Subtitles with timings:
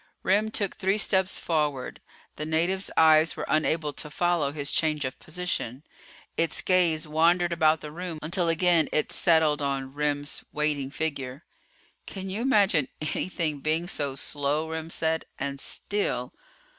[0.23, 2.01] Remm took three steps forward.
[2.35, 5.83] The native's eyes were unable to follow his change of position.
[6.37, 11.43] Its gaze wandered about the room, until again its settled on Remm's waiting figure.
[12.07, 16.33] "Can you imagine anything being so slow," Remm said, "and still